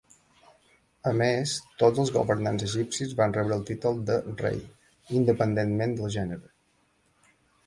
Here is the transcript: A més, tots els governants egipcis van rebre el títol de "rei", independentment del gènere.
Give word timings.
A 1.09 1.11
més, 1.17 1.51
tots 1.83 2.01
els 2.03 2.11
governants 2.15 2.65
egipcis 2.69 3.13
van 3.19 3.35
rebre 3.37 3.59
el 3.61 3.67
títol 3.69 4.01
de 4.09 4.17
"rei", 4.41 4.59
independentment 5.21 5.95
del 6.01 6.11
gènere. 6.19 6.53